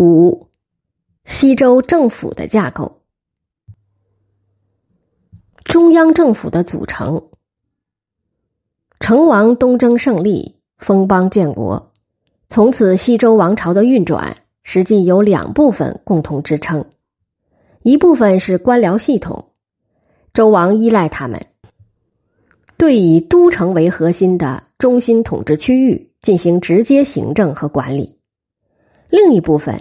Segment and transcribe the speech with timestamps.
[0.00, 0.48] 五、
[1.26, 3.02] 西周政府的架构，
[5.62, 7.28] 中央政府的组成。
[8.98, 11.92] 成王东征胜利，封邦建国，
[12.48, 16.86] 从此西周王朝的运转实际有两部分共同支撑，
[17.82, 19.50] 一部分是官僚系统，
[20.32, 21.46] 周王依赖他们，
[22.78, 28.16] 对以都城为核心的中心统治区域进行直接行政和管理；
[29.10, 29.78] 另一部分。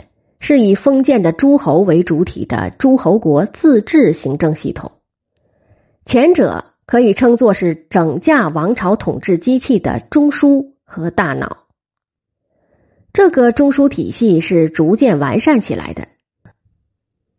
[0.49, 4.93] 是以封建的诸侯为主体的诸侯国自治行政系统，
[6.07, 11.67] 前者可以称作是整架王朝统治机器的中枢和大脑。
[13.13, 16.07] 这个中枢体系是逐渐完善起来的。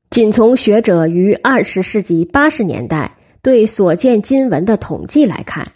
[0.09, 5.73] 仅从学者于二十世纪八十年代对所见今文的统计来看，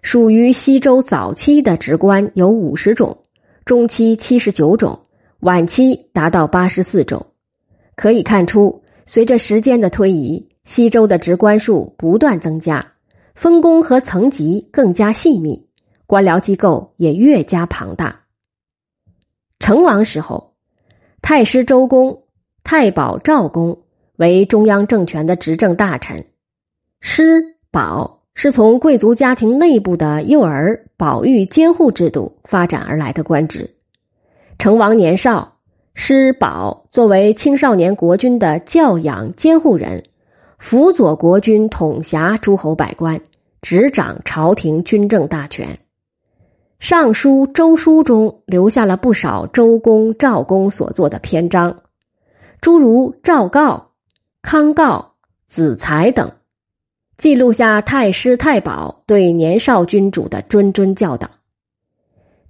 [0.00, 3.24] 属于西周早期的职官有五十种，
[3.66, 5.00] 中期七十九种。
[5.40, 7.26] 晚期达到八十四种，
[7.94, 12.94] 可以看出，随着时间的推移，西周的职官数不断增加，
[13.36, 15.68] 分工和层级更加细密，
[16.08, 18.22] 官僚机构也越加庞大。
[19.60, 20.54] 成王时候，
[21.22, 22.24] 太师周公、
[22.64, 23.82] 太保赵公
[24.16, 26.26] 为中央政权的执政大臣，
[27.00, 33.77] 师保是从贵族家庭内部的幼儿保育监护制度发展而来的官职。
[34.58, 35.58] 成王年少，
[35.94, 40.02] 师保作为青少年国君的教养监护人，
[40.58, 43.20] 辅佐国君统辖诸侯百官，
[43.62, 45.68] 执掌朝廷军政大权。
[46.80, 51.82] 《尚书·周书》中留下了不少周公、赵公所作的篇章，
[52.60, 53.92] 诸如赵告、
[54.42, 55.12] 康告、
[55.46, 56.32] 子才等，
[57.16, 61.30] 记录下太师太保对年少君主的谆谆教导。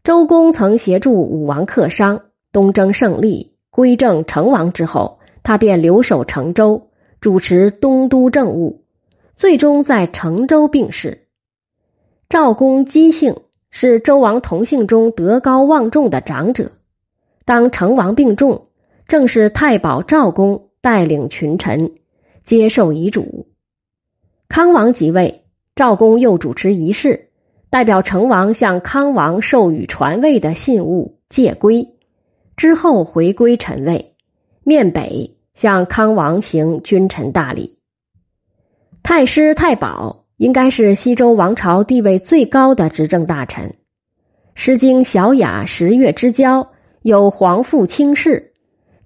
[0.08, 6.88] 周公曾协助武王克商，东征胜利，归政成王之后，他便留守成州，
[7.20, 8.86] 主持东都政务，
[9.36, 11.26] 最终在成州病逝。
[12.30, 13.36] 赵公姬姓
[13.70, 16.72] 是周王同姓中德高望重的长者。
[17.44, 18.68] 当成王病重，
[19.08, 21.92] 正是太保赵公带领群臣
[22.44, 23.46] 接受遗嘱。
[24.48, 25.44] 康王即位，
[25.76, 27.27] 赵公又主持仪式。
[27.70, 31.86] 代表成王向康王授予传位的信物借规，
[32.56, 34.14] 之后回归臣位，
[34.64, 37.78] 面北向康王行君臣大礼。
[39.02, 43.70] 太师太保应该是西周王朝地位最高的执政大臣，
[44.54, 46.62] 《诗经·小雅·十月之交》
[47.02, 48.54] 有皇父卿士，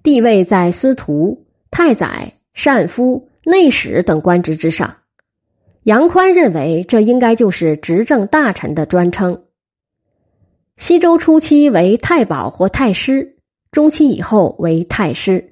[0.03, 4.95] 地位在司徒、太宰、善夫、内史等官职之上。
[5.83, 9.43] 杨宽认为，这应该就是执政大臣的专称。
[10.77, 13.35] 西周初期为太保或太师，
[13.69, 15.41] 中期以后为太师。《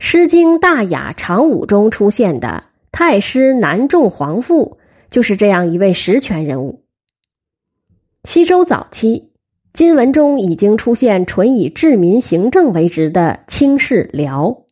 [0.00, 4.78] 诗经·大雅·长武》中出现的太师南仲皇父，
[5.10, 6.82] 就是这样一位实权人物。
[8.24, 9.30] 西周早期，
[9.72, 14.64] 金文中已经出现纯以治民行政为职的卿士僚。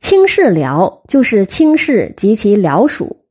[0.00, 3.24] 卿士僚就是卿士及其僚属，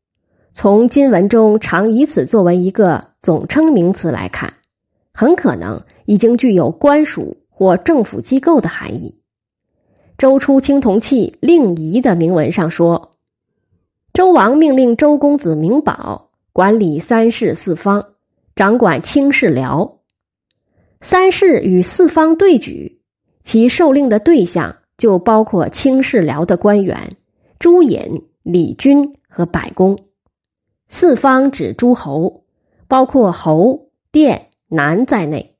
[0.54, 4.54] 从金文中常以此作为一个总称名词来看，
[5.14, 9.22] 很可能已经具有官署或政府机构的含义。
[10.18, 13.14] 周初青铜器令仪的铭文上说
[14.14, 18.06] ：“周王命令周公子明宝管理三世四方，
[18.56, 20.00] 掌管卿士僚。
[21.00, 23.02] 三世与四方对举，
[23.44, 27.18] 其受令的对象。”就包括卿士僚的官员、
[27.60, 30.00] 朱隐、李军和百公，
[30.90, 32.44] 四方指诸侯，
[32.88, 35.56] 包括侯、殿、南在内。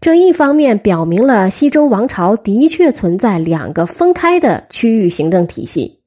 [0.00, 6.00] 这一方面表明了西周王朝的确存在两个分开的区域行政体系；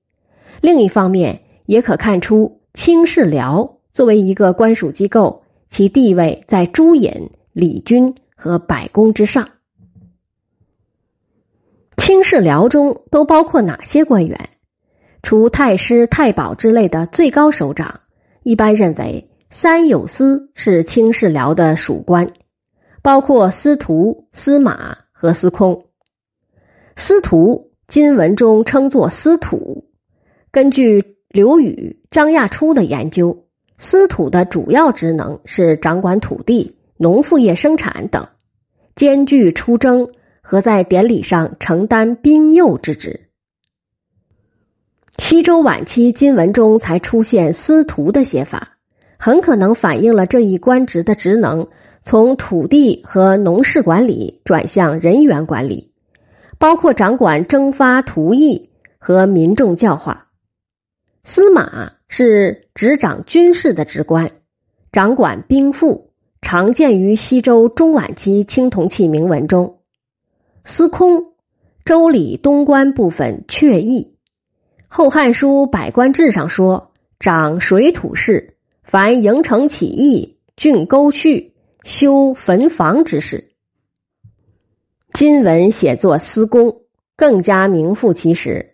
[0.59, 9.47] 另一方面，也可看出卿士僚作为一个官属机构，其地位在朱隐、李军和百公之上。
[11.97, 14.49] 卿士僚中都包括哪些官员？
[15.23, 18.01] 除太师、太保之类的最高首长，
[18.43, 22.33] 一般认为三有司是卿士僚的属官，
[23.01, 25.85] 包括司徒、司马和司空。
[26.95, 29.87] 司徒今文中称作司土。
[30.51, 33.45] 根据刘禹、张亚初的研究，
[33.77, 38.27] 司土的主要职能是掌管土地、农副业生产等，
[38.95, 40.09] 兼具出征。
[40.47, 43.21] 和在典礼上承担宾诱之职。
[45.17, 48.77] 西周晚期金文中才出现司徒的写法，
[49.17, 51.67] 很可能反映了这一官职的职能
[52.03, 55.91] 从土地和农事管理转向人员管理，
[56.59, 58.69] 包括掌管征发图役
[58.99, 60.27] 和民众教化。
[61.23, 64.29] 司马是执掌军事的职官，
[64.91, 69.74] 掌管兵赋，常见于西周中晚期青铜器铭文中。
[70.67, 71.35] 司空，
[71.85, 74.15] 周礼东关部分阙译，
[74.87, 81.53] 《后汉书百官志》上说，掌水土事，凡营城起义、浚沟渠、
[81.83, 83.51] 修坟房之事。
[85.13, 86.81] 今文写作司公，
[87.15, 88.73] 更加名副其实。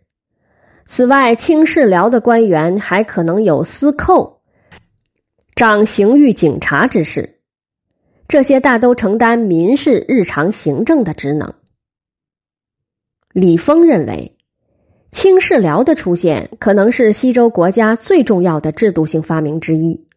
[0.85, 4.41] 此外，清士辽的官员还可能有司寇，
[5.55, 7.41] 掌刑狱警察之事，
[8.29, 11.53] 这些大都承担民事日常行政的职能。
[13.33, 14.36] 李峰认为，
[15.12, 20.07] 清士僚的出现可能是西周国家最重要的制度性发明之一。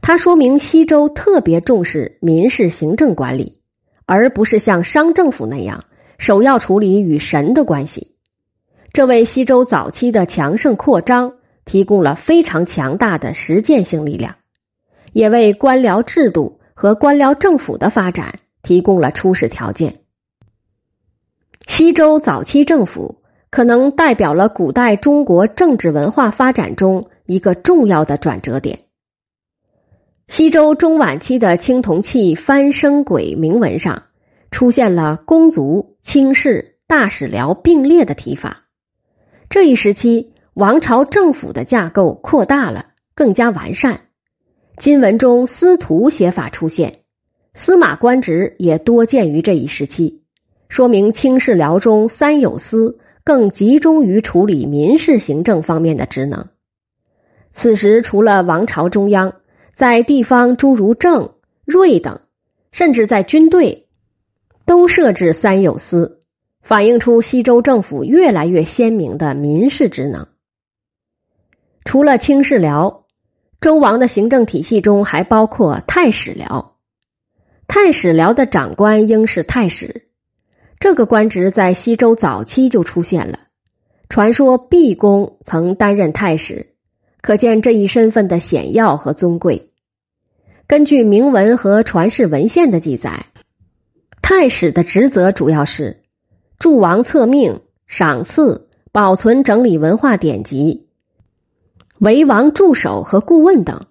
[0.00, 3.60] 它说明西周特别重视民事行政管理，
[4.06, 5.84] 而不是像商政府那样
[6.16, 8.14] 首要处理与神的关系。
[8.92, 11.34] 这为西周早期的强盛扩张
[11.66, 14.36] 提供了非常强大的实践性力量，
[15.12, 20.00] 也为官僚制度和官僚政府的发展提供了初始条件。
[21.76, 23.20] 西周早期政府
[23.50, 28.84] 可能代表了古代中国政治文化发展中一个重要的转折点。
[30.26, 34.04] 西周中晚期的青铜器翻生轨铭文上
[34.50, 38.64] 出现了公族、卿士、大使僚并列的提法。
[39.50, 44.00] 这一时期，王朝政府的架构扩大了，更加完善。
[44.78, 47.00] 金文中司徒写法出现，
[47.52, 50.22] 司马官职也多见于这一时期。
[50.68, 56.48] 说明清士辽中三有司更集中于处理民事行政方面的职能。
[57.52, 59.34] 此时，除了王朝中央，
[59.74, 61.32] 在地方诸如郑、
[61.64, 62.20] 瑞等，
[62.70, 63.86] 甚至在军队，
[64.64, 66.22] 都设置三有司，
[66.62, 70.28] 反映出西周政府越来越鲜明的民事职能。
[71.84, 73.06] 除了清士辽，
[73.60, 76.76] 周王的行政体系中还包括太史辽。
[77.68, 80.05] 太史辽的长官应是太史。
[80.78, 83.40] 这个官职在西周早期就出现了，
[84.08, 86.74] 传说毕公曾担任太史，
[87.22, 89.70] 可见这一身份的显要和尊贵。
[90.66, 93.26] 根据铭文和传世文献的记载，
[94.20, 96.02] 太史的职责主要是
[96.58, 100.88] 助王策命、赏赐、保存、整理文化典籍、
[101.98, 103.86] 为王助手和顾问等。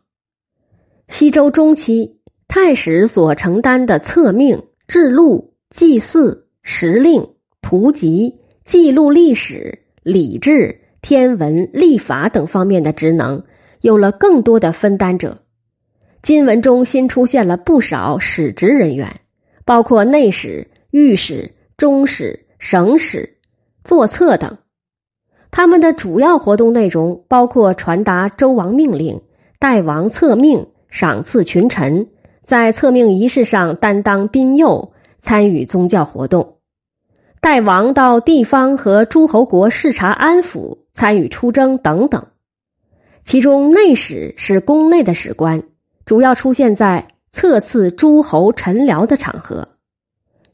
[1.08, 6.45] 西周中期，太史所承担的策命、制录、祭祀。
[6.68, 7.30] 时令、
[7.62, 13.44] 图籍、记录历史、礼制、天文、历法等方面的职能，
[13.82, 15.44] 有了更多的分担者。
[16.24, 19.22] 金文中新出现了不少史职人员，
[19.64, 23.38] 包括内史、御史、中史、省史、
[23.84, 24.58] 作册等。
[25.52, 29.22] 他们的主要活动内容包括传达周王命令、
[29.60, 32.08] 代王册命、赏赐群臣，
[32.44, 36.55] 在册命仪式上担当宾右，参与宗教活动。
[37.46, 42.26] 代王到地方和诸侯国视察安抚，参与出征等等。
[43.24, 45.62] 其中内史是宫内的史官，
[46.08, 49.76] 主要出现在册次诸侯臣僚的场合；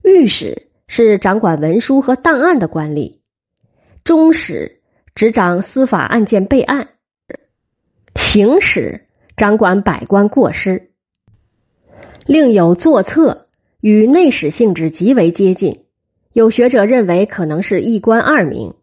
[0.04, 3.20] 御史是掌管文书和档案的官吏；
[4.04, 4.82] 中史
[5.16, 6.88] 执掌司法案件备案；
[8.16, 9.08] 行史
[9.38, 10.92] 掌管百官过失。
[12.26, 13.48] 另有作册，
[13.80, 15.81] 与内史性质极为接近。
[16.34, 18.74] 有学者认为，可能是一官二名。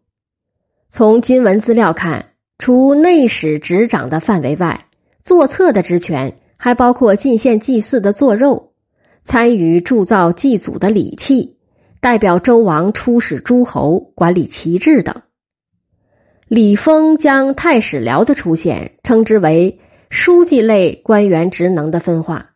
[0.91, 4.85] 从金文资料看，除内史执掌的范围外，
[5.23, 8.73] 作册的职权还包括进献祭祀的做肉，
[9.23, 11.57] 参与铸造祭祖的礼器，
[12.01, 15.23] 代表周王出使诸侯，管理旗帜等。
[16.47, 19.79] 李丰将太史僚的出现称之为
[20.09, 22.48] 书记类官员职能的分化。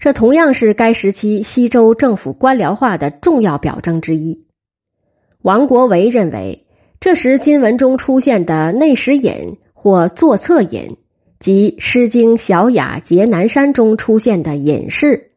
[0.00, 4.46] 这同样是该时期西周政府官僚化的重要表征之一。
[5.42, 6.66] 王国维认为，
[7.00, 10.96] 这时金文中出现的内史尹或作册尹，
[11.38, 15.32] 及《诗经·小雅·节南山》中出现的隐士，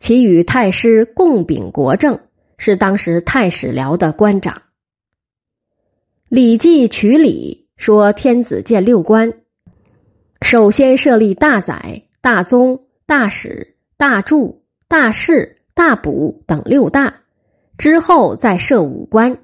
[0.00, 2.18] 其与太师共秉国政，
[2.56, 4.54] 是当时太史僚的官长。
[6.28, 9.32] 《礼记·曲礼》说：“天子见六官，
[10.42, 17.14] 首先设立大宰、大宗、大使。”大柱、大士、大补等六大，
[17.78, 19.38] 之后再设五官：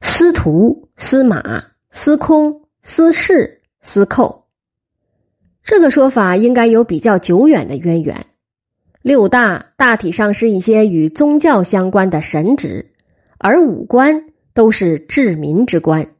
[0.00, 4.46] 司徒、司马、司空、司事、司寇。
[5.62, 8.28] 这个说法应该有比较久远的渊源。
[9.02, 12.92] 六大大体上是一些与宗教相关的神职，
[13.36, 14.24] 而五官
[14.54, 16.14] 都是治民之官。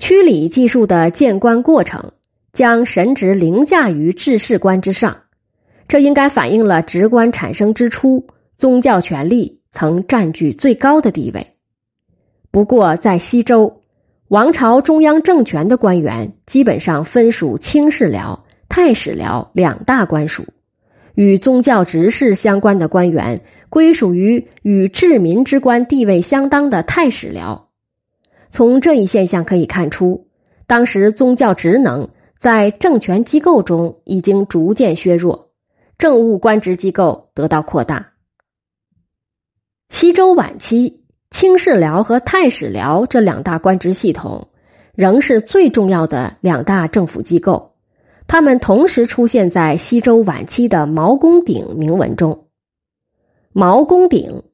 [0.00, 2.14] 曲礼记述的建官过程，
[2.52, 5.22] 将神职凌驾于治世官之上，
[5.88, 8.26] 这应该反映了直观产生之初，
[8.58, 11.54] 宗教权力曾占据最高的地位。
[12.50, 13.82] 不过，在西周
[14.28, 20.44] 王朝中央政权的官员，基本上分属卿士僚、太史僚两大官属，
[21.14, 23.40] 与宗教执事相关的官员，
[23.70, 27.62] 归属于与治民之官地位相当的太史僚。
[28.50, 30.26] 从这一现象可以看出，
[30.66, 35.47] 当时宗教职能在政权机构中已经逐渐削弱，
[35.98, 38.12] 政务官职机构得到扩大。
[39.88, 44.48] 西周晚期，卿士僚和太史僚这两大官职系统
[44.94, 47.74] 仍是最重要的两大政府机构，
[48.28, 52.46] 他们同时出现在西周晚期的毛公鼎铭文中。
[53.52, 54.44] 毛公鼎。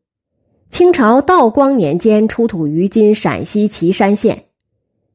[0.70, 4.46] 清朝道光年间出土于今陕西岐山县，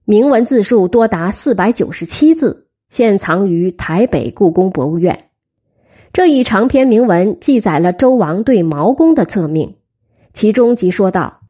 [0.05, 5.28] 铭文字数多达四百九十七字，现藏于台北故宫博物院。
[6.13, 9.75] 这一长篇铭文记载了周王对毛公的册命，
[10.33, 11.41] 其中即说道：“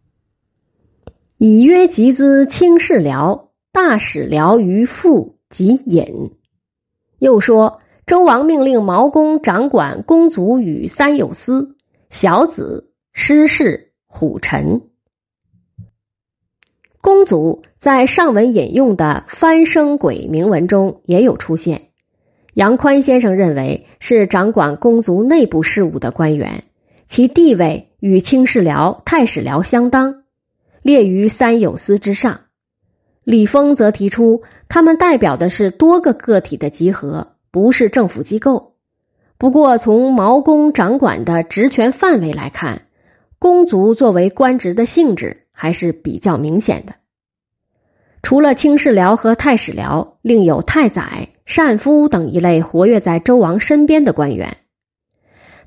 [1.37, 6.31] 以曰集资卿士僚，大使僚于父及隐。”
[7.19, 11.75] 又说周王命令毛公掌管公族与三有司、
[12.09, 13.87] 小子、师士。
[14.11, 14.89] 虎臣
[16.99, 21.88] 公族在上文引用的翻生鬼铭文中也有出现。
[22.59, 26.65] 杨宽先生认为是掌管公族内部事务的官员，
[27.07, 30.23] 其地位与卿士僚、太史僚相当，
[30.81, 32.41] 列于三有司之上。
[33.23, 38.73] 李峰则提出，他们代表的是多个个体的集合，不是政府机构。
[39.37, 42.87] 不过，从毛公掌管的职权范围来看。
[43.39, 46.95] 公族作为官职的性质还是比较明显的。
[48.21, 54.57] 除了卿士僚和太史僚，另有太宰、单夫等一类活跃在周王身边的官员。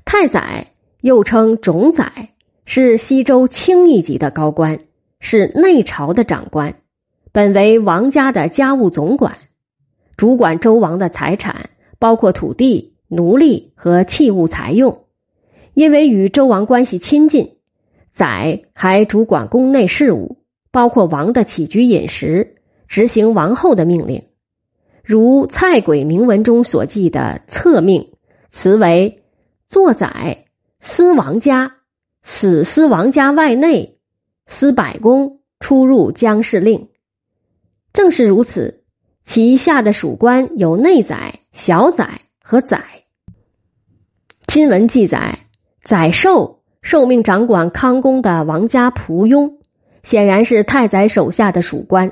[0.05, 0.67] 太宰
[1.01, 2.29] 又称冢宰，
[2.65, 4.79] 是西周卿一级的高官，
[5.19, 6.75] 是内朝的长官，
[7.31, 9.35] 本为王家的家务总管，
[10.15, 11.69] 主管周王的财产，
[11.99, 15.05] 包括土地、奴隶和器物财用。
[15.73, 17.57] 因为与周王关系亲近。
[18.11, 20.37] 宰还主管宫内事务，
[20.73, 22.55] 包括王的起居饮食，
[22.87, 24.23] 执行王后的命令。
[25.03, 28.13] 如蔡轨铭文中所记的策命，
[28.49, 29.23] 词为
[29.69, 30.45] “作宰
[30.79, 31.75] 司王家，
[32.23, 33.99] 死司王家外内，
[34.47, 36.89] 司百公出入将事令”。
[37.93, 38.83] 正是如此，
[39.23, 42.83] 其下的属官有内宰、小宰和宰。
[44.47, 45.37] 今文记载，
[45.83, 46.61] 宰寿。
[46.81, 49.59] 受命掌管康宫的王家仆庸，
[50.03, 52.09] 显然是太宰手下的属官；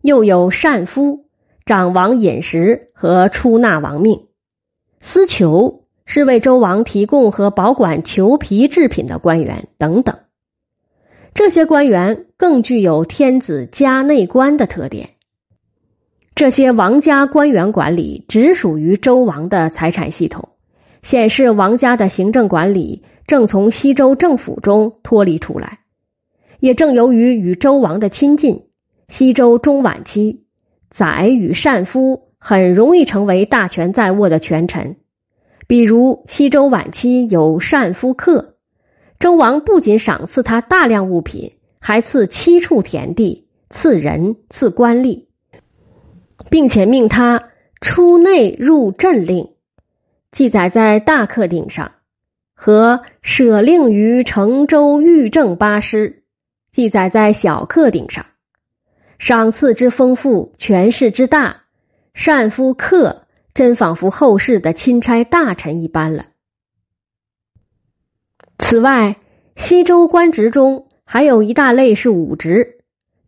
[0.00, 1.26] 又有善夫，
[1.66, 4.28] 掌王饮食和出纳王命；
[5.00, 10.16] 司囚是为周王提供和保管裘皮制品的官员等等。
[11.34, 15.10] 这些官员更具有天子家内官的特点。
[16.34, 20.48] 这些王家官员管理只属于周王的财产系统，
[21.02, 23.02] 显示王家的行政管理。
[23.26, 25.80] 正从西周政府中脱离出来，
[26.60, 28.64] 也正由于与周王的亲近，
[29.08, 30.44] 西周中晚期，
[30.90, 34.96] 宰与善夫很容易成为大权在握的权臣。
[35.66, 38.56] 比如西周晚期有善夫克，
[39.20, 45.26] 周王不仅赏赐他大量物品，还赐七处田地、赐人、赐官吏，
[46.50, 47.50] 并且命他
[47.80, 49.50] 出内入镇令，
[50.32, 51.92] 记载在大克鼎上。
[52.60, 56.17] 和舍令于成州御政八师，
[56.70, 58.26] 记载在小刻鼎上。
[59.18, 61.64] 赏赐之丰富，权势之大，
[62.14, 66.26] 善夫克真仿佛后世的钦差大臣一般了。
[68.58, 69.16] 此外，
[69.56, 72.78] 西周官职中还有一大类是武职，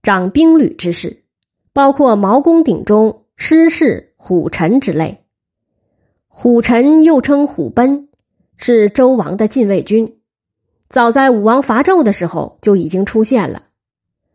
[0.02, 1.24] 掌兵旅之事，
[1.72, 5.24] 包括毛公鼎中师事、虎臣之类。
[6.28, 8.06] 虎臣又称虎贲。
[8.62, 10.19] 是周王的禁卫军，
[10.90, 13.68] 早在武王伐纣的时候就已经出现了。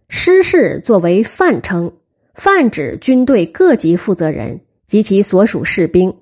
[0.08, 1.98] 师氏作为范称，
[2.34, 6.16] 泛指军队各级负责人及其所属士兵。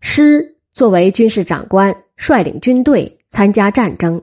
[0.00, 4.22] 师作为军事长官，率领军队参加战争，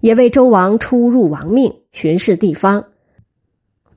[0.00, 2.86] 也为周王出入王命、巡视地方、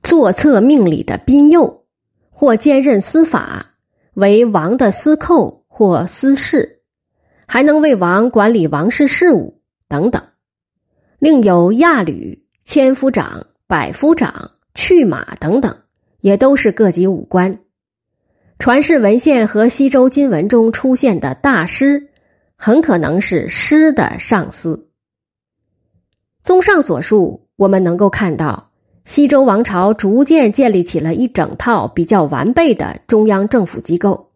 [0.04, 1.86] 作策命理的宾右，
[2.30, 3.74] 或兼任司法，
[4.14, 6.82] 为王的司寇或司事。
[7.48, 10.28] 还能为王管理王室事务等等，
[11.18, 15.78] 另有亚吕、千夫长、百夫长、去马等等，
[16.20, 17.58] 也都是各级武官。
[18.60, 22.10] 传世文献和西周金文中出现的大师，
[22.54, 24.90] 很可能是师的上司。
[26.44, 28.70] 综上所述，我们能够看到，
[29.04, 34.30] 西周王朝逐渐建立起了一整套比较完备的中央政府机构，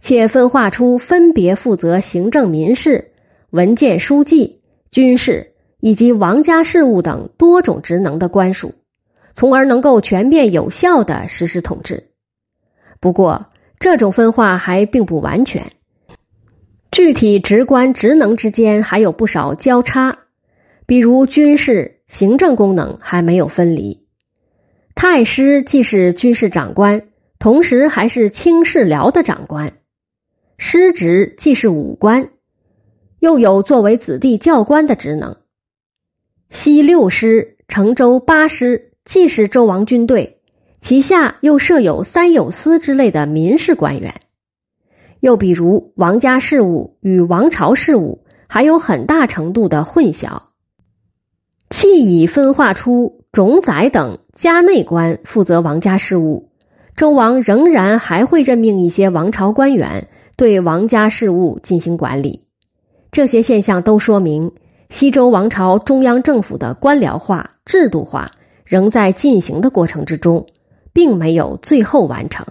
[0.00, 3.12] 且分化出分别负责行政民事、
[3.48, 8.74] 文件书记、军事以及王家事务等多种职能的官署，
[9.34, 12.10] 从而能够全面有效的实施统治。
[13.00, 13.46] 不过，
[13.78, 15.72] 这种分化还并不完全，
[16.90, 20.18] 具体职官职能之间还有不少交叉，
[20.86, 24.06] 比如军事、行政功能还没有分离。
[24.94, 29.72] 太师既是军事长官，同时还是卿事僚的长官；
[30.56, 32.30] 师职既是武官，
[33.20, 35.36] 又有作为子弟教官的职能。
[36.50, 40.34] 西六师、成州八师既是周王军队。
[40.80, 44.20] 旗下又设有三有司之类的民事官员，
[45.18, 50.42] 又比如王家事务与王朝事务还有很大程度的混淆，
[51.70, 56.52] 既已分化出种宰等家内官负责王家事务，
[56.94, 62.44] 周王仍然还会任命一些王朝官员对王家事务进行管理。
[63.10, 64.52] 这些现象都说明
[64.96, 68.32] 西周王朝中央政府的官僚化、制度化
[68.64, 70.46] 仍在进行的过程之中。
[70.96, 72.46] 并没有最后完成。